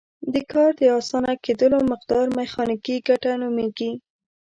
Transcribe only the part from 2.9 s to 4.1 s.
ګټه نومیږي.